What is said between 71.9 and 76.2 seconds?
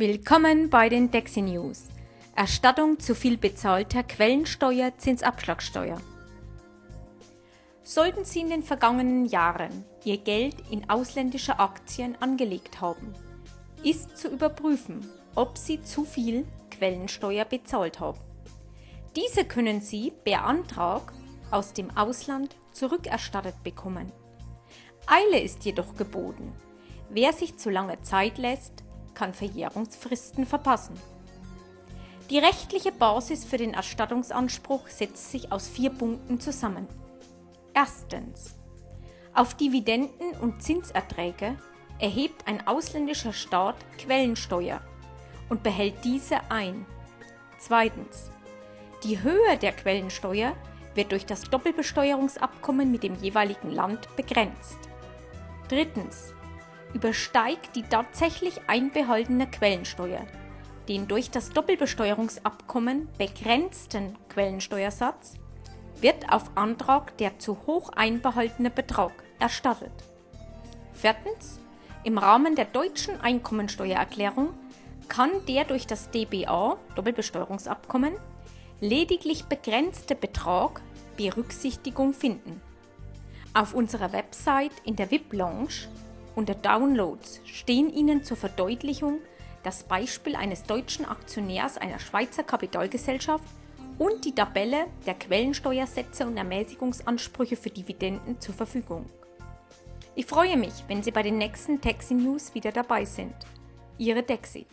Im Rahmen der deutschen Einkommensteuererklärung kann der durch das